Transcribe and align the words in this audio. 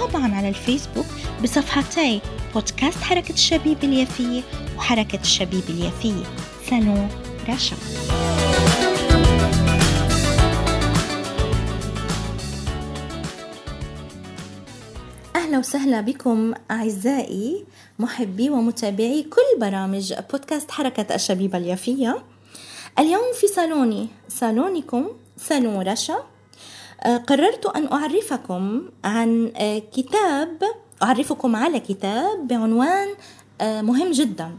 وطبعا 0.00 0.34
على 0.34 0.48
الفيسبوك 0.48 1.06
بصفحتي 1.42 2.20
بودكاست 2.54 2.98
حركة 2.98 3.32
الشبيب 3.32 3.84
اليافية 3.84 4.42
وحركة 4.76 5.20
الشبيب 5.20 5.62
اليافية. 5.68 6.24
سالون 6.70 7.08
رشا. 7.48 7.76
أهلا 15.36 15.58
وسهلا 15.58 16.00
بكم 16.00 16.54
أعزائي 16.70 17.64
محبي 17.98 18.50
ومتابعي 18.50 19.22
كل 19.22 19.60
برامج 19.60 20.14
بودكاست 20.30 20.70
حركة 20.70 21.14
الشبيبة 21.14 21.58
اليافية. 21.58 22.22
اليوم 22.98 23.32
في 23.40 23.46
صالوني. 23.46 24.08
صالونكم. 24.28 25.08
صالون 25.38 25.88
رشا. 25.88 26.31
قررت 27.06 27.66
أن 27.66 27.92
أعرفكم 27.92 28.88
عن 29.04 29.52
آه، 29.56 29.78
كتاب 29.78 30.62
أعرفكم 31.02 31.56
على 31.56 31.80
كتاب 31.80 32.48
بعنوان 32.48 33.08
آه، 33.60 33.82
مهم 33.82 34.10
جدا. 34.12 34.50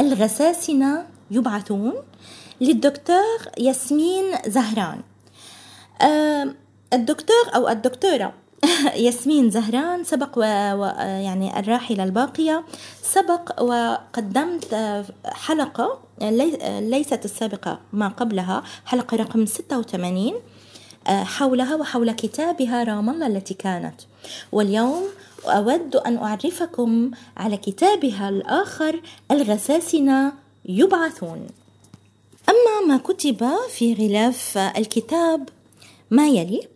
الغساسنة 0.00 1.06
يبعثون 1.30 1.92
للدكتور 2.60 3.38
ياسمين 3.58 4.24
زهران. 4.46 5.00
الدكتور 6.92 7.54
أو 7.54 7.68
الدكتورة 7.68 8.32
ياسمين 9.06 9.50
زهران 9.50 10.04
سبق 10.04 10.38
و... 10.38 10.40
و... 10.74 10.84
يعني 10.98 11.58
الراحلة 11.58 12.04
الباقية 12.04 12.64
سبق 13.02 13.62
وقدمت 13.62 14.74
حلقة 15.24 15.98
لي... 16.20 16.80
ليست 16.80 17.24
السابقة 17.24 17.78
ما 17.92 18.08
قبلها 18.08 18.62
حلقة 18.86 19.16
رقم 19.16 19.46
86 19.46 20.32
حولها 21.06 21.74
وحول 21.74 22.12
كتابها 22.12 22.84
رام 22.84 23.10
الله 23.10 23.26
التي 23.26 23.54
كانت. 23.54 24.00
واليوم 24.52 25.02
أود 25.44 25.96
أن 25.96 26.16
أعرفكم 26.16 27.10
على 27.36 27.56
كتابها 27.56 28.28
الآخر 28.28 29.00
الغساسنة 29.30 30.32
يبعثون. 30.64 31.46
أما 32.48 32.86
ما 32.88 32.98
كتب 32.98 33.50
في 33.70 33.94
غلاف 33.94 34.58
الكتاب 34.58 35.48
ما 36.10 36.28
يلي؟ 36.28 36.68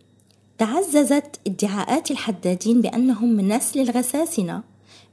تعززت 0.57 1.39
ادعاءات 1.47 2.11
الحدادين 2.11 2.81
بأنهم 2.81 3.29
من 3.29 3.47
نسل 3.47 3.79
الغساسنة 3.79 4.63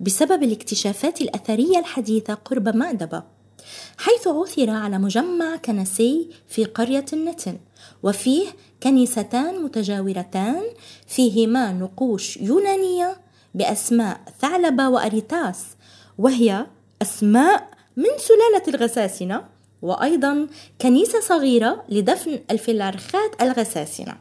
بسبب 0.00 0.42
الاكتشافات 0.42 1.20
الأثرية 1.20 1.78
الحديثة 1.78 2.34
قرب 2.34 2.76
مأدبة 2.76 3.22
حيث 3.98 4.28
عثر 4.28 4.70
على 4.70 4.98
مجمع 4.98 5.56
كنسي 5.56 6.28
في 6.48 6.64
قرية 6.64 7.04
النتن. 7.12 7.58
وفيه 8.02 8.46
كنيستان 8.82 9.62
متجاورتان 9.62 10.62
فيهما 11.06 11.72
نقوش 11.72 12.36
يونانية 12.36 13.16
بأسماء 13.54 14.20
ثعلبة 14.40 14.88
وأريتاس 14.88 15.64
وهي 16.18 16.66
أسماء 17.02 17.68
من 17.96 18.10
سلالة 18.18 18.68
الغساسنة 18.68 19.44
وأيضا 19.82 20.46
كنيسة 20.80 21.20
صغيرة 21.20 21.84
لدفن 21.88 22.38
الفيلارخات 22.50 23.42
الغساسنة. 23.42 24.16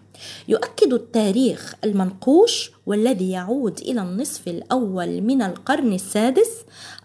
يؤكد 0.47 0.93
التاريخ 0.93 1.75
المنقوش 1.83 2.71
والذي 2.85 3.31
يعود 3.31 3.79
إلى 3.79 4.01
النصف 4.01 4.47
الأول 4.47 5.21
من 5.21 5.41
القرن 5.41 5.93
السادس 5.93 6.51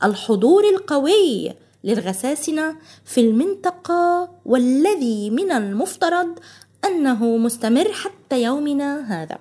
الحضور 0.05 0.65
القوي 0.65 1.53
للغساسنة 1.85 2.77
في 3.05 3.21
المنطقة 3.21 4.29
والذي 4.47 5.31
من 5.31 5.53
المفترض 5.53 6.39
أنه 6.85 7.37
مستمر 7.37 7.93
حتى 7.93 8.43
يومنا 8.43 9.01
هذا. 9.23 9.39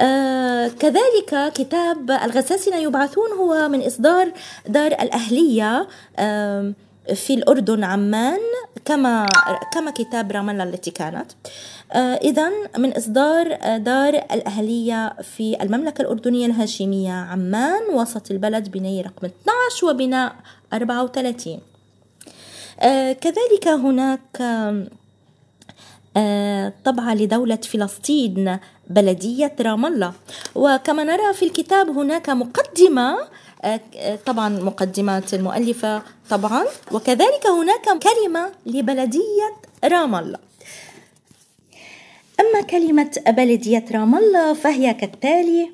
آه 0.00 0.68
كذلك 0.68 1.52
كتاب 1.54 2.10
الغساسنة 2.10 2.76
يبعثون 2.76 3.30
هو 3.38 3.68
من 3.68 3.82
إصدار 3.82 4.32
دار 4.68 4.92
الأهلية 4.92 5.88
آه 6.18 6.72
في 7.14 7.34
الأردن 7.34 7.84
عمان 7.84 8.38
كما 8.84 9.26
كما 9.74 9.90
كتاب 9.90 10.32
رام 10.32 10.50
الله 10.50 10.64
التي 10.64 10.90
كانت. 10.90 11.30
آه 11.92 12.14
إذا 12.14 12.50
من 12.78 12.92
إصدار 12.92 13.58
دار 13.76 14.14
الأهلية 14.14 15.12
في 15.22 15.62
المملكة 15.62 16.02
الأردنية 16.02 16.46
الهاشمية 16.46 17.12
عمان 17.12 17.82
وسط 17.94 18.30
البلد 18.30 18.70
بناية 18.70 19.02
رقم 19.02 19.26
12 19.26 19.86
وبناء 19.86 20.34
34 20.72 21.60
آه 22.80 23.12
كذلك 23.12 23.68
هناك 23.68 24.40
آه 26.16 26.72
طبعة 26.84 27.14
لدولة 27.14 27.56
فلسطين 27.56 28.58
بلدية 28.90 29.56
رام 29.60 29.86
الله. 29.86 30.12
وكما 30.54 31.04
نرى 31.04 31.32
في 31.34 31.44
الكتاب 31.44 31.88
هناك 31.90 32.30
مقدمة 32.30 33.18
آه، 33.64 33.80
طبعا 34.26 34.48
مقدمات 34.48 35.34
المؤلفة 35.34 36.02
طبعا. 36.30 36.64
وكذلك 36.92 37.46
هناك 37.46 37.98
كلمة 38.02 38.52
لبلدية 38.66 39.48
رام 39.84 40.14
الله. 40.14 40.38
أما 42.40 42.60
كلمة 42.62 43.10
بلدية 43.28 43.84
رام 43.92 44.14
الله 44.14 44.54
فهي 44.54 44.94
كالتالي 44.94 45.70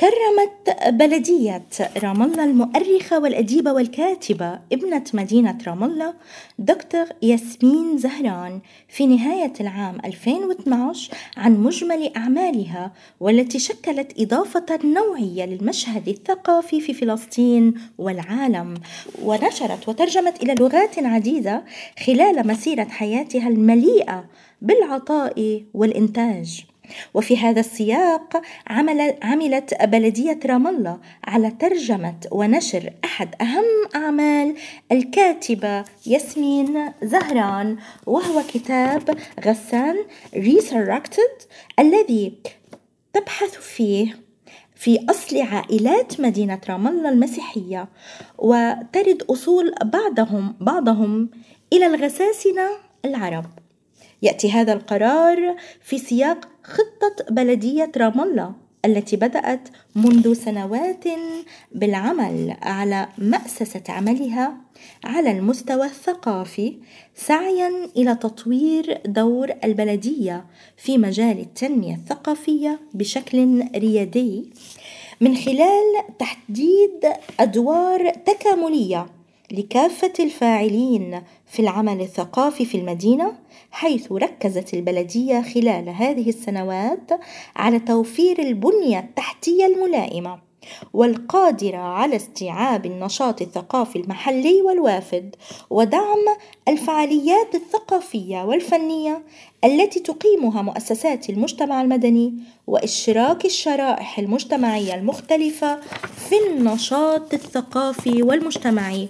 كرمت 0.00 0.84
بلدية 0.88 1.62
رام 2.02 2.22
الله 2.22 2.44
المؤرخة 2.44 3.18
والأديبة 3.18 3.72
والكاتبة 3.72 4.58
ابنة 4.72 5.04
مدينة 5.14 5.58
رام 5.66 5.84
الله 5.84 6.14
دكتور 6.58 7.06
ياسمين 7.22 7.98
زهران 7.98 8.60
في 8.88 9.06
نهاية 9.06 9.52
العام 9.60 9.98
2012 10.04 11.12
عن 11.36 11.56
مجمل 11.62 12.12
أعمالها 12.16 12.92
والتي 13.20 13.58
شكلت 13.58 14.20
إضافة 14.20 14.78
نوعية 14.84 15.44
للمشهد 15.44 16.08
الثقافي 16.08 16.80
في 16.80 16.94
فلسطين 16.94 17.74
والعالم. 17.98 18.74
ونشرت 19.22 19.88
وترجمت 19.88 20.42
إلى 20.42 20.54
لغات 20.54 20.98
عديدة 20.98 21.64
خلال 22.06 22.46
مسيرة 22.46 22.84
حياتها 22.84 23.48
المليئة 23.48 24.24
بالعطاء 24.62 25.64
والإنتاج. 25.74 26.69
وفي 27.14 27.36
هذا 27.36 27.60
السياق 27.60 28.42
عمل 28.66 29.14
عملت 29.22 29.84
بلدية 29.84 30.40
رام 30.46 30.66
الله 30.66 30.98
على 31.24 31.50
ترجمة 31.50 32.16
ونشر 32.32 32.92
أحد 33.04 33.34
أهم 33.40 33.64
أعمال 33.94 34.54
الكاتبة 34.92 35.84
ياسمين 36.06 36.92
زهران 37.02 37.76
وهو 38.06 38.42
كتاب 38.48 39.18
غسان 39.46 39.96
Resurrected 40.34 41.46
الذي 41.78 42.34
تبحث 43.12 43.58
فيه 43.58 44.16
في 44.74 45.06
أصل 45.10 45.42
عائلات 45.42 46.20
مدينة 46.20 46.60
رام 46.68 46.88
الله 46.88 47.08
المسيحية 47.08 47.88
وترد 48.38 49.22
أصول 49.30 49.74
بعضهم 49.84 50.56
بعضهم 50.60 51.30
إلى 51.72 51.86
الغساسنة 51.86 52.68
العرب. 53.04 53.59
يأتي 54.22 54.52
هذا 54.52 54.72
القرار 54.72 55.56
في 55.82 55.98
سياق 55.98 56.48
خطة 56.64 57.24
بلدية 57.30 57.92
رام 57.96 58.20
الله 58.20 58.52
التي 58.84 59.16
بدأت 59.16 59.68
منذ 59.94 60.32
سنوات 60.32 61.04
بالعمل 61.72 62.56
على 62.62 63.08
مأسسة 63.18 63.82
عملها 63.88 64.56
على 65.04 65.30
المستوى 65.30 65.86
الثقافي 65.86 66.76
سعيا 67.14 67.70
إلى 67.96 68.14
تطوير 68.14 69.00
دور 69.06 69.52
البلدية 69.64 70.44
في 70.76 70.98
مجال 70.98 71.38
التنمية 71.38 71.94
الثقافية 71.94 72.80
بشكل 72.94 73.64
ريادي 73.76 74.50
من 75.20 75.36
خلال 75.36 76.16
تحديد 76.18 77.12
أدوار 77.40 78.10
تكاملية 78.10 79.06
لكافة 79.52 80.12
الفاعلين 80.20 81.22
في 81.46 81.62
العمل 81.62 82.00
الثقافي 82.00 82.64
في 82.64 82.78
المدينة 82.78 83.32
حيث 83.70 84.12
ركزت 84.12 84.74
البلدية 84.74 85.42
خلال 85.42 85.88
هذه 85.88 86.28
السنوات 86.28 87.10
على 87.56 87.78
توفير 87.78 88.38
البنية 88.38 88.98
التحتية 88.98 89.66
الملائمة. 89.66 90.49
والقادرة 90.92 91.78
على 91.78 92.16
استيعاب 92.16 92.86
النشاط 92.86 93.42
الثقافي 93.42 93.98
المحلي 93.98 94.62
والوافد 94.62 95.36
ودعم 95.70 96.24
الفعاليات 96.68 97.54
الثقافية 97.54 98.44
والفنية 98.44 99.22
التي 99.64 100.00
تقيمها 100.00 100.62
مؤسسات 100.62 101.30
المجتمع 101.30 101.82
المدني 101.82 102.34
وإشراك 102.66 103.44
الشرائح 103.44 104.18
المجتمعية 104.18 104.94
المختلفة 104.94 105.80
في 106.28 106.34
النشاط 106.48 107.34
الثقافي 107.34 108.22
والمجتمعي 108.22 109.08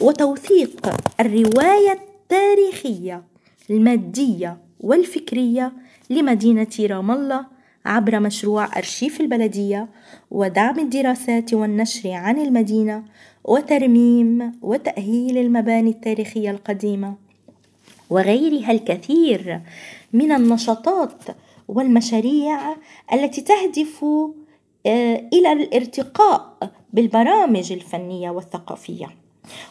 وتوثيق 0.00 0.94
الرواية 1.20 1.92
التاريخية 1.92 3.22
المادية 3.70 4.58
والفكرية 4.80 5.72
لمدينة 6.10 6.68
رام 6.80 7.10
الله 7.10 7.46
عبر 7.84 8.20
مشروع 8.20 8.78
أرشيف 8.78 9.20
البلدية 9.20 9.88
ودعم 10.30 10.78
الدراسات 10.78 11.54
والنشر 11.54 12.10
عن 12.10 12.38
المدينة 12.38 13.04
وترميم 13.44 14.52
وتأهيل 14.62 15.38
المباني 15.38 15.90
التاريخية 15.90 16.50
القديمة 16.50 17.14
وغيرها 18.10 18.72
الكثير 18.72 19.60
من 20.12 20.32
النشاطات 20.32 21.22
والمشاريع 21.68 22.76
التي 23.12 23.40
تهدف 23.40 24.04
آه، 24.86 25.28
إلى 25.32 25.52
الارتقاء 25.52 26.70
بالبرامج 26.92 27.72
الفنية 27.72 28.30
والثقافية. 28.30 29.06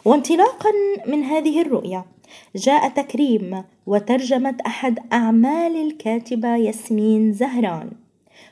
وانطلاقا 0.06 0.72
من 1.08 1.24
هذه 1.24 1.62
الرؤية 1.62 2.06
جاء 2.56 2.90
تكريم 2.90 3.64
وترجمة 3.88 4.58
أحد 4.66 5.00
أعمال 5.14 5.76
الكاتبة 5.76 6.56
ياسمين 6.56 7.34
زهران. 7.34 8.01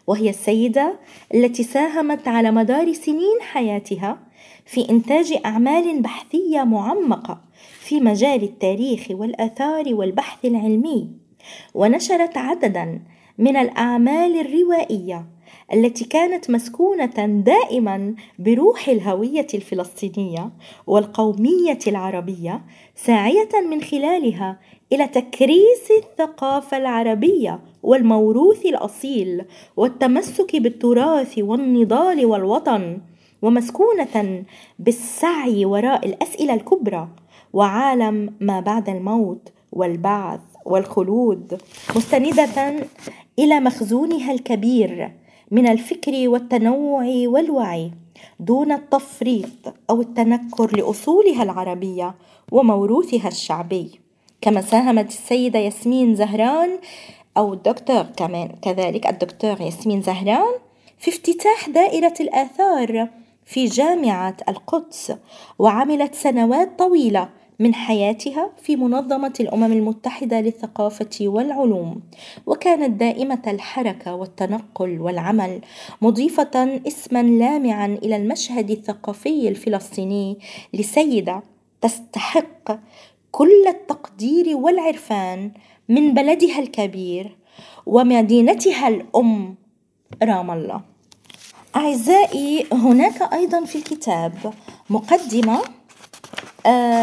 وهي 0.07 0.30
السيدة 0.30 1.00
التي 1.33 1.63
ساهمت 1.63 2.27
على 2.27 2.51
مدار 2.51 2.94
سنين 2.94 3.41
حياتها 3.41 4.19
في 4.65 4.89
إنتاج 4.89 5.39
أعمال 5.45 6.01
بحثية 6.01 6.63
معمقة 6.63 7.41
في 7.80 8.00
مجال 8.00 8.44
التاريخ 8.44 9.07
والآثار 9.12 9.94
والبحث 9.95 10.45
العلمي 10.45 11.12
ونشرت 11.74 12.38
عددا 12.38 13.01
من 13.38 13.57
الأعمال 13.57 14.39
الروائية 14.39 15.25
التي 15.74 16.06
كانت 16.06 16.50
مسكونة 16.50 17.42
دائما 17.45 18.16
بروح 18.39 18.89
الهوية 18.89 19.48
الفلسطينية 19.54 20.50
والقومية 20.88 21.80
العربية 21.88 22.62
ساعية 22.95 23.50
من 23.71 23.81
خلالها 23.81 24.60
إلى 24.94 25.07
تكريس 25.07 25.92
الثقافة 26.04 26.77
العربية 26.77 27.60
والموروث 27.83 28.66
الأصيل 28.66 29.45
والتمسك 29.77 30.56
بالتراث 30.56 31.38
والنضال 31.39 32.25
والوطن 32.25 33.01
ومسكونة 33.42 34.44
بالسعي 34.80 35.65
وراء 35.65 36.06
الأسئلة 36.06 36.54
الكبرى 36.54 37.07
وعالم 37.54 38.33
ما 38.39 38.60
بعد 38.60 38.89
الموت 38.89 39.50
والبعث 39.72 40.39
والخلود 40.65 41.62
مستندة 41.95 42.75
إلى 43.39 43.60
مخزونها 43.60 44.31
الكبير 44.31 45.12
من 45.51 45.68
الفكر 45.68 46.30
والتنوع 46.30 47.06
والوعي 47.25 47.92
دون 48.40 48.72
التفريط 48.72 49.75
أو 49.90 50.01
التنكر 50.01 50.78
لأصولها 50.78 51.44
العربية 51.44 52.16
وموروثها 52.51 53.28
الشعبي. 53.28 54.00
كما 54.42 54.62
ساهمت 54.62 55.07
السيدة 55.07 55.60
ياسمين 55.60 56.16
زهران 56.16 56.80
أو 57.38 57.54
الدكتور 57.54 58.04
كمان 58.04 58.50
كذلك 58.62 59.07
الدكتور 59.07 59.62
ياسمين 59.62 60.01
زهران 60.01 60.54
في 60.98 61.12
افتتاح 61.12 61.69
دائرة 61.69 62.13
الآثار 62.19 63.07
في 63.46 63.66
جامعة 63.66 64.38
القدس 64.50 65.13
وعملت 65.60 66.16
سنوات 66.16 66.80
طويلة 66.80 67.30
من 67.59 67.75
حياتها 67.75 68.51
في 68.63 68.75
منظمة 68.75 69.33
الأمم 69.39 69.71
المتحدة 69.71 70.41
للثقافة 70.41 71.09
والعلوم، 71.21 72.01
وكانت 72.45 73.00
دائمة 73.00 73.41
الحركة 73.47 74.15
والتنقل 74.15 75.01
والعمل، 75.01 75.61
مضيفة 76.01 76.81
اسما 76.88 77.23
لامعا 77.23 77.85
إلى 78.03 78.15
المشهد 78.15 78.71
الثقافي 78.71 79.47
الفلسطيني 79.47 80.38
لسيدة 80.73 81.44
تستحق 81.81 82.79
كل 83.31 83.67
التقدير 83.67 84.57
والعرفان 84.57 85.51
من 85.89 86.13
بلدها 86.13 86.59
الكبير 86.59 87.38
ومدينتها 87.85 88.88
الأم 88.88 89.55
رام 90.23 90.51
الله. 90.51 90.81
أعزائي 91.75 92.65
هناك 92.71 93.33
أيضا 93.33 93.65
في 93.65 93.75
الكتاب 93.75 94.53
مقدمة 94.89 95.78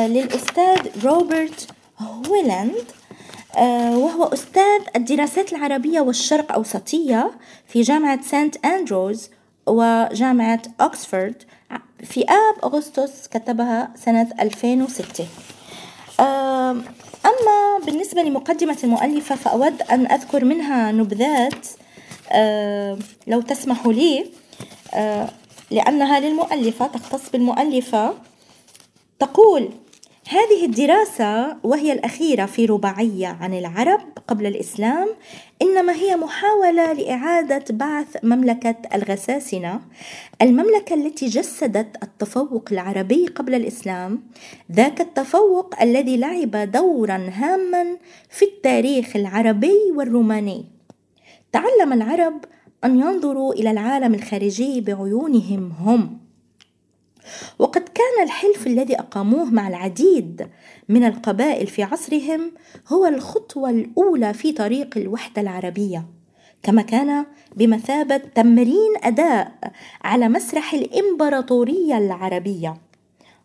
للأستاذ 0.07 1.05
روبرت 1.05 1.69
هويلاند 1.99 2.85
آه 3.57 3.99
وهو 3.99 4.25
أستاذ 4.25 4.81
الدراسات 4.97 5.53
العربية 5.53 6.01
والشرق 6.01 6.53
أوسطية 6.53 7.31
في 7.69 7.83
جامعة 7.83 8.23
سانت 8.23 8.67
أندروز 8.67 9.31
وجامعة 9.67 10.63
أكسفورد 10.81 11.43
في 12.05 12.21
آب 12.25 12.65
أغسطس 12.65 13.29
كتبها 13.29 13.91
سنة 14.05 14.29
2006 14.41 15.27
آه 16.21 16.71
أما 17.27 17.85
بالنسبة 17.87 18.23
لمقدمة 18.23 18.77
المؤلفة 18.85 19.35
فأود 19.35 19.83
أن 19.83 20.07
أذكر 20.07 20.45
منها 20.45 20.93
نبذات 20.93 21.67
آه 22.33 22.99
لو 23.27 23.41
تسمحوا 23.41 23.93
لي 23.93 24.27
آه 24.95 25.29
لأنها 25.71 26.21
للمؤلفة 26.21 26.87
تختص 26.87 27.31
بالمؤلفة. 27.31 28.15
تقول 29.19 29.69
هذه 30.29 30.65
الدراسة 30.65 31.57
وهي 31.63 31.93
الأخيرة 31.93 32.47
في 32.47 32.67
رباعية 32.67 33.27
عن 33.27 33.55
العرب 33.55 34.01
قبل 34.29 34.47
الإسلام 34.47 35.09
إنما 35.63 35.93
هي 35.93 36.17
محاولة 36.17 36.93
لإعادة 36.93 37.65
بعث 37.71 38.25
مملكة 38.25 38.77
الغساسنة 38.95 39.81
المملكة 40.43 40.95
التي 40.95 41.27
جسدت 41.27 42.03
التفوق 42.03 42.69
العربي 42.73 43.27
قبل 43.27 43.55
الإسلام. 43.55 44.23
ذاك 44.73 45.01
التفوق 45.01 45.83
الذي 45.83 46.17
لعب 46.17 46.71
دورا 46.71 47.31
هاما 47.33 47.97
في 48.31 48.45
التاريخ 48.45 49.17
العربي 49.17 49.93
والروماني. 49.95 50.65
تعلم 51.53 51.93
العرب 51.93 52.45
أن 52.85 53.01
ينظروا 53.01 53.53
إلى 53.53 53.71
العالم 53.71 54.15
الخارجي 54.15 54.81
بعيونهم 54.81 55.73
هم. 55.73 56.26
وقد 57.59 57.83
كان 57.83 58.25
الحلف 58.25 58.67
الذي 58.67 58.99
أقاموه 58.99 59.45
مع 59.45 59.69
العديد 59.69 60.49
من 60.89 61.05
القبائل 61.05 61.67
في 61.67 61.83
عصرهم 61.83 62.53
هو 62.89 63.07
الخطوة 63.07 63.71
الأولى 63.71 64.35
في 64.35 64.53
طريق 64.53 64.99
الوحدة 64.99 65.43
العربية 65.43 66.05
كما 66.63 66.83
كان 66.83 67.27
بمثابة 67.57 68.17
تمرين 68.17 68.93
أداء 69.03 69.53
على 70.05 70.29
مسرح 70.29 70.75
الإمبراطورية 70.75 71.99
العربية. 71.99 72.86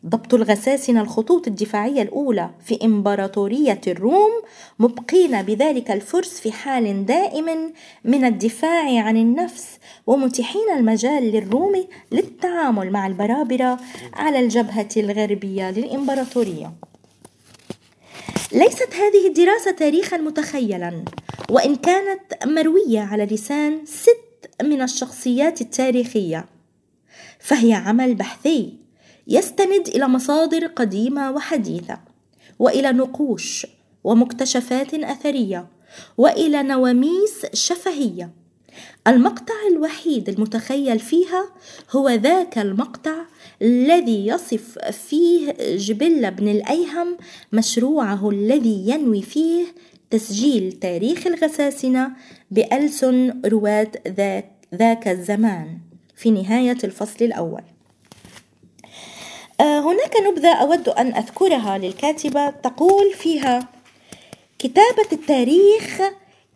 ضبط 0.06 0.34
الغساسنة 0.34 1.02
الخطوط 1.02 1.48
الدفاعية 1.48 2.02
الأولى 2.02 2.50
في 2.66 2.80
إمبراطورية 2.86 3.82
الروم 3.88 4.32
مبقين 4.80 5.42
بذلك 5.42 5.92
الفرس 5.92 6.40
في 6.40 6.52
حال 6.52 7.06
دائم 7.06 7.74
من 8.06 8.26
الدفاع 8.26 9.04
عن 9.04 9.18
النفس 9.18 9.68
ومتيحين 10.08 10.70
المجال 10.78 11.24
للروم 11.24 11.86
للتعامل 12.12 12.92
مع 12.92 13.08
البرابرة 13.08 13.80
على 14.14 14.40
الجبهة 14.40 14.90
الغربية 14.98 15.72
للإمبراطورية. 15.72 16.72
ليست 18.52 18.90
هذه 18.94 19.28
الدراسة 19.28 19.72
تاريخا 19.72 20.18
متخيلا 20.18 21.04
وإن 21.50 21.76
كانت 21.76 22.22
مروية 22.46 23.00
على 23.00 23.26
لسان 23.26 23.86
ست 23.86 24.50
من 24.64 24.82
الشخصيات 24.82 25.62
التاريخية 25.62 26.46
فهي 27.40 27.74
عمل 27.74 28.16
بحثي 28.16 28.74
يستند 29.28 29.88
إلى 29.88 30.08
مصادر 30.08 30.68
قديمة 30.68 31.32
وحديثة 31.32 32.00
وإلى 32.60 32.92
نقوش 32.92 33.68
ومكتشفات 34.04 34.94
أثرية 34.94 35.68
وإلى 36.18 36.64
نواميس 36.64 37.46
شفهية. 37.54 38.30
المقطع 39.08 39.54
الوحيد 39.72 40.30
المتخيل 40.30 41.00
فيها 41.00 41.50
هو 41.92 42.10
ذاك 42.10 42.58
المقطع 42.58 43.16
الذي 43.62 44.28
يصف 44.28 44.80
فيه 44.80 45.56
جبل 45.76 46.32
بن 46.32 46.48
الأيهم 46.48 47.18
مشروعه 47.54 48.30
الذي 48.30 48.90
ينوي 48.90 49.22
فيه 49.22 49.66
تسجيل 50.10 50.72
تاريخ 50.72 51.28
الغساسنة 51.28 52.12
بألسن 52.52 53.42
رواة 53.46 53.92
ذاك, 54.08 54.52
ذاك 54.76 55.08
الزمان. 55.08 55.78
في 56.16 56.32
نهاية 56.32 56.78
الفصل 56.84 57.26
الأول. 57.26 57.64
هناك 59.62 60.18
نبذة 60.28 60.54
أود 60.54 60.90
أن 60.90 61.16
أذكرها 61.16 61.78
للكاتبة. 61.78 62.50
تقول 62.50 63.14
فيها 63.14 63.68
كتابة 64.60 65.08
التاريخ 65.12 66.02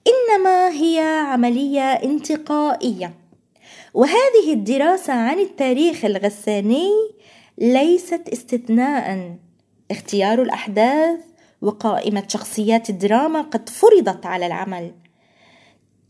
إنما 0.08 0.70
هي 0.70 1.00
عملية 1.28 1.82
انتقائية 1.82 3.14
وهذه 3.94 4.54
الدراسة 4.54 5.14
عن 5.14 5.40
التاريخ 5.40 6.06
الغساني 6.06 6.92
ليست 7.58 8.30
استثناء. 8.34 9.36
اختيار 9.92 10.42
الأحداث 10.42 11.20
وقائمة 11.62 12.24
شخصيات 12.28 12.90
الدراما 12.90 13.42
قد 13.42 13.70
فرضت 13.70 14.26
على 14.26 14.46
العمل. 14.46 14.92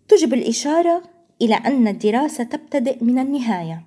تجب 0.08 0.34
الإشارة 0.34 1.04
إلى 1.42 1.56
أن 1.56 1.88
الدراسة 1.88 2.44
تبتدئ 2.44 3.04
من 3.04 3.20
النهاية 3.20 3.86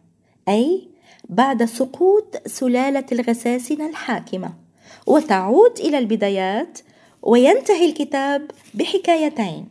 أي 0.48 0.88
بعد 1.28 1.64
سقوط 1.64 2.36
سلالة 2.46 3.04
الغساسنة 3.12 3.88
الحاكمة 3.88 4.52
وتعود 5.06 5.78
إلى 5.80 5.98
البدايات 5.98 6.78
وينتهي 7.22 7.88
الكتاب 7.88 8.50
بحكايتين. 8.74 9.68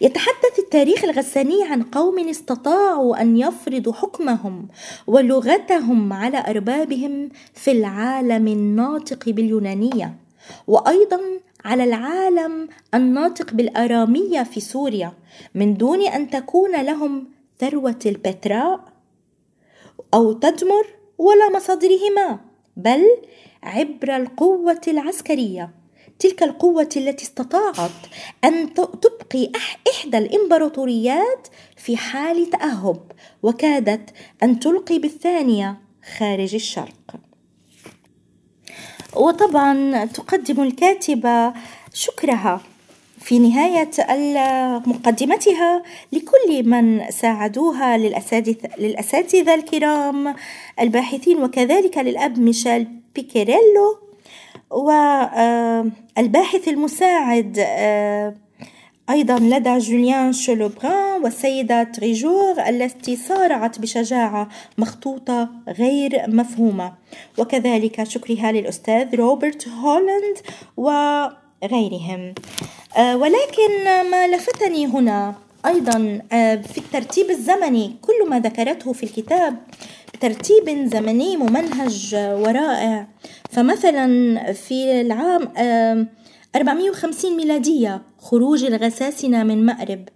يتحدث 0.00 0.58
التاريخ 0.58 1.04
الغساني 1.04 1.64
عن 1.64 1.82
قوم 1.82 2.28
استطاعوا 2.28 3.20
أن 3.20 3.36
يفرضوا 3.36 3.92
حكمهم 3.92 4.68
ولغتهم 5.06 6.12
على 6.12 6.44
أربابهم 6.48 7.28
في 7.54 7.72
العالم 7.72 8.48
الناطق 8.48 9.28
باليونانية 9.28 10.14
وأيضا 10.66 11.20
على 11.64 11.84
العالم 11.84 12.68
الناطق 12.94 13.52
بالأرامية 13.54 14.42
في 14.42 14.60
سوريا 14.60 15.12
من 15.54 15.76
دون 15.76 16.06
أن 16.06 16.30
تكون 16.30 16.82
لهم 16.82 17.24
ثروة 17.58 17.98
البتراء 18.06 18.95
أو 20.16 20.32
تدمر 20.32 20.86
ولا 21.18 21.50
مصادرهما 21.50 22.40
بل 22.76 23.02
عبر 23.62 24.16
القوة 24.16 24.80
العسكرية. 24.88 25.70
تلك 26.18 26.42
القوة 26.42 26.88
التي 26.96 27.24
استطاعت 27.24 27.90
أن 28.44 28.74
تبقي 28.74 29.52
إحدى 29.90 30.18
الإمبراطوريات 30.18 31.48
في 31.76 31.96
حال 31.96 32.50
تأهب 32.50 33.12
وكادت 33.42 34.10
أن 34.42 34.60
تلقي 34.60 34.98
بالثانية 34.98 35.80
خارج 36.18 36.54
الشرق. 36.54 37.16
وطبعا 39.16 40.04
تقدم 40.04 40.62
الكاتبة 40.62 41.52
شكرها. 41.92 42.60
في 43.26 43.38
نهاية 43.38 43.90
مقدمتها 44.86 45.82
لكل 46.12 46.68
من 46.68 47.10
ساعدوها 47.10 47.98
للأساتذة, 47.98 48.68
للأساتذة 48.78 49.54
الكرام. 49.54 50.34
الباحثين 50.80 51.42
وكذلك 51.42 51.98
للأب 51.98 52.38
ميشيل 52.38 52.86
بيكيريلو 53.14 53.98
والباحث 54.70 56.68
المساعد 56.68 57.56
آه، 57.58 58.34
أيضا 59.10 59.38
لدى 59.38 59.78
جوليان 59.78 60.32
شولوبران 60.32 61.22
والسيدة 61.24 61.82
تريجور 61.82 62.60
التي 62.68 63.16
صارعت 63.16 63.78
بشجاعة 63.78 64.48
مخطوطة 64.78 65.50
غير 65.68 66.24
مفهومة. 66.28 66.92
وكذلك 67.38 68.04
شكرها 68.04 68.52
للأستاذ 68.52 69.14
روبرت 69.14 69.68
هولاند 69.68 70.36
وغيرهم 70.76 71.45
آه، 72.96 73.16
ولكن 73.16 73.84
ما 74.10 74.26
لفتني 74.26 74.86
هنا 74.86 75.34
أيضا 75.66 76.20
آه، 76.32 76.54
في 76.54 76.78
الترتيب 76.78 77.30
الزمني 77.30 77.96
كل 78.02 78.28
ما 78.28 78.40
ذكرته 78.40 78.92
في 78.92 79.02
الكتاب 79.02 79.56
بترتيب 80.14 80.88
زمني 80.88 81.36
ممنهج 81.36 82.14
ورائع. 82.14 83.06
فمثلا 83.50 84.52
في 84.52 85.00
العام 85.00 85.48
450 86.56 87.36
ميلادية 87.36 88.02
خروج 88.18 88.64
الغساسنة 88.64 89.42
من 89.44 89.66
مأرب. 89.66 90.08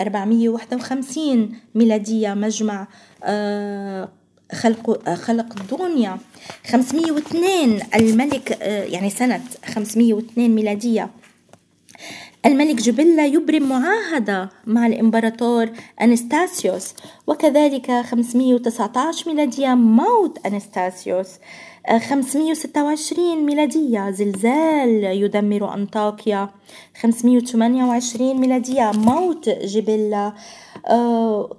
451 0.00 1.52
ميلادية 1.74 2.34
مجمع 2.34 2.88
آه، 3.24 4.08
خلق 4.52 5.08
خلق 5.14 5.60
الدنيا. 5.60 6.18
502 6.70 7.80
الملك 7.94 8.58
آه، 8.62 8.84
يعني 8.84 9.10
سنة 9.10 9.40
502 9.64 10.54
ميلادية. 10.54 11.10
الملك 12.46 12.74
جبلة 12.74 13.22
يبرم 13.24 13.68
معاهدة 13.68 14.50
مع 14.66 14.86
الإمبراطور 14.86 15.70
أنستاسيوس. 16.02 16.94
وكذلك 17.26 17.90
519 17.90 19.30
ميلادية 19.30 19.74
موت 19.74 20.46
أنستاسيوس. 20.46 21.28
526 22.08 23.46
ميلادية 23.46 24.10
زلزال 24.10 25.04
يدمر 25.04 25.74
أنطاكيا. 25.74 26.50
528 27.02 28.40
ميلادية 28.40 28.90
موت 28.94 29.48
جبلة 29.48 30.26
آه 30.26 30.34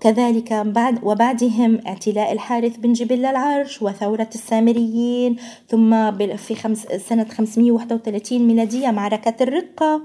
كذلك 0.01 0.53
بعد 0.53 0.99
وبعدهم 1.03 1.79
اعتلاء 1.87 2.31
الحارث 2.31 2.77
بن 2.77 2.93
جبلة 2.93 3.29
العرش 3.29 3.81
وثورة 3.81 4.29
السامريين 4.35 5.35
ثم 5.69 6.11
في 6.35 6.55
خمس 6.55 6.81
سنة 6.81 7.25
531 7.25 8.47
ميلادية 8.47 8.91
معركة 8.91 9.43
الرقة. 9.43 10.01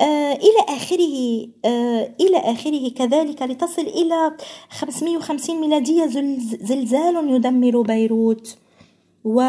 آه 0.00 0.32
إلى 0.32 0.76
آخره 0.76 1.46
آه 1.64 2.14
إلى 2.20 2.38
آخره 2.38 2.88
كذلك 2.88 3.42
لتصل 3.42 3.82
إلى 3.82 4.32
550 4.70 5.60
ميلادية 5.60 6.06
زلزال 6.60 7.34
يدمر 7.34 7.82
بيروت. 7.82 8.56
و 9.24 9.40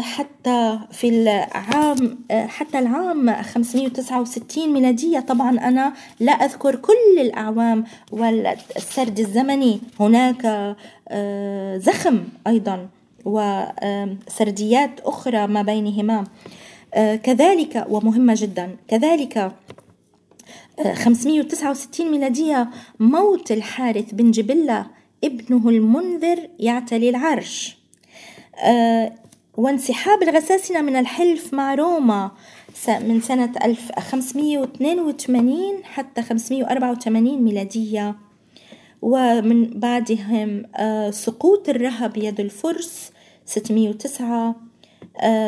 حتى 0.00 0.78
في 0.92 1.08
العام 1.08 2.18
آه، 2.30 2.46
حتى 2.46 2.78
العام 2.78 3.42
569 3.42 4.72
ميلادية 4.72 5.20
طبعا 5.20 5.50
أنا 5.50 5.92
لا 6.20 6.32
أذكر 6.32 6.76
كل 6.76 7.18
الأعوام 7.20 7.84
والسرد 8.12 9.18
الزمني. 9.18 9.80
هناك 10.00 10.46
آه، 11.08 11.76
زخم 11.78 12.24
أيضا 12.46 12.88
وسرديات 13.24 15.00
أخرى 15.00 15.46
ما 15.46 15.62
بينهما. 15.62 16.24
كذلك 17.22 17.86
ومهمة 17.88 18.34
جدا 18.36 18.76
كذلك 18.88 19.52
569 20.94 22.10
ميلادية 22.10 22.70
موت 23.00 23.52
الحارث 23.52 24.14
بن 24.14 24.30
جبلة 24.30 24.86
ابنه 25.24 25.68
المنذر 25.68 26.48
يعتلي 26.58 27.08
العرش. 27.10 27.76
وانسحاب 29.56 30.22
الغساسنة 30.22 30.82
من 30.82 30.96
الحلف 30.96 31.54
مع 31.54 31.74
روما 31.74 32.30
من 32.88 33.20
سنة 33.20 33.52
1582 33.64 35.84
حتى 35.84 36.22
584 36.22 37.42
ميلادية. 37.42 38.16
ومن 39.02 39.80
بعدهم 39.80 40.62
سقوط 41.10 41.68
الرهب 41.68 42.16
يد 42.16 42.40
الفرس 42.40 43.12
609 43.44 44.54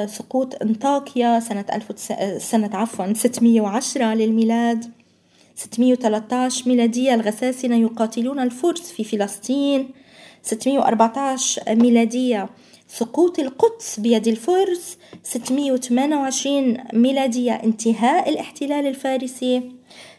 سقوط 0.06 0.62
أنطاكيا 0.62 1.40
سنة 1.40 1.64
ألف 1.72 1.92
سنة 2.42 2.76
عفوا 2.76 3.12
610 3.12 4.14
للميلاد. 4.14 4.84
613 5.54 6.68
ميلادية 6.68 7.14
الغساسنة 7.14 7.76
يقاتلون 7.76 8.40
الفرس 8.40 8.92
في 8.92 9.04
فلسطين. 9.04 9.90
614 10.42 11.74
ميلادية 11.74 12.48
سقوط 12.88 13.38
القدس 13.38 14.00
بيد 14.00 14.28
الفرس 14.28 14.98
628 15.22 16.76
ميلادية 16.92 17.52
انتهاء 17.52 18.28
الاحتلال 18.28 18.86
الفارسي 18.86 19.72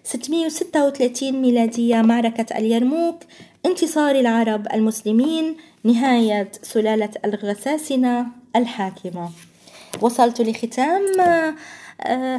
636 0.03 1.31
ميلادية 1.31 2.01
معركة 2.01 2.57
اليرموك 2.57 3.23
انتصار 3.65 4.15
العرب 4.15 4.67
المسلمين 4.73 5.57
نهاية 5.83 6.51
سلالة 6.61 7.09
الغساسنة 7.25 8.27
الحاكمة. 8.55 9.29
وصلت 10.01 10.41
لختام 10.41 11.01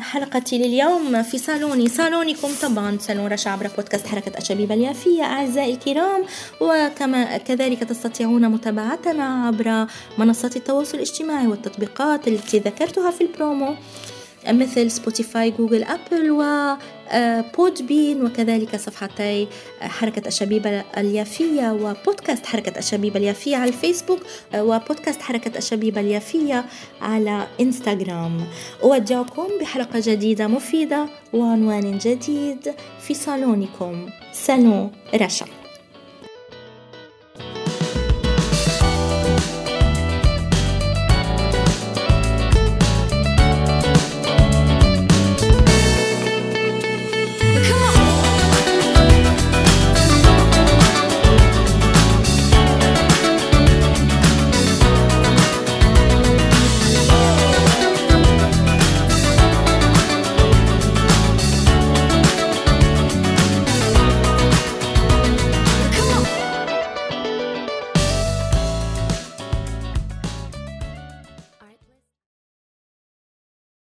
حلقتي 0.00 0.58
لليوم 0.58 1.22
في 1.22 1.38
صالوني. 1.38 1.88
صالونكم 1.88 2.48
طبعا 2.62 2.98
صالون 3.00 3.26
رشا 3.26 3.50
عبر 3.50 3.70
بودكاست 3.76 4.06
حركة 4.06 4.38
الشبيبة 4.38 4.72
اليافية 4.72 5.22
أعزائي 5.22 5.74
الكرام 5.74 6.24
وكما 6.60 7.36
كذلك 7.36 7.78
تستطيعون 7.78 8.48
متابعتنا 8.48 9.46
عبر 9.46 9.86
منصات 10.18 10.56
التواصل 10.56 10.96
الاجتماعي 10.96 11.46
والتطبيقات 11.46 12.28
التي 12.28 12.58
ذكرتها 12.58 13.10
في 13.10 13.20
البرومو 13.20 13.74
مثل 14.48 14.90
Spotify 14.90 15.50
Google 15.50 15.84
Apple 15.84 16.30
و 16.30 16.42
Podbean 17.56 18.24
وكذلك 18.24 18.76
صفحتي 18.76 19.48
حركة 19.80 20.28
الشبيبة 20.28 20.84
اليافية 20.96 21.72
وبودكاست 21.72 22.46
حركة 22.46 22.78
الشبيبة 22.78 23.18
اليافية 23.18 23.56
على 23.56 23.68
الفيسبوك 23.68 24.20
وبودكاست 24.54 25.22
حركة 25.22 25.58
الشبيبة 25.58 26.00
اليافية 26.00 26.64
على 27.02 27.46
إنستغرام. 27.60 28.44
أودعكم 28.82 29.48
بحلقة 29.60 30.02
جديدة 30.04 30.46
مفيدة 30.46 31.06
وعنوان 31.32 31.98
جديد 31.98 32.74
في 33.00 33.14
صالونكم. 33.14 34.08
سالون 34.32 34.90
رشا. 35.14 35.59